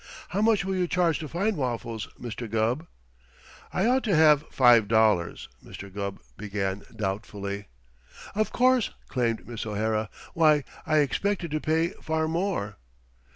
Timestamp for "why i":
10.33-10.97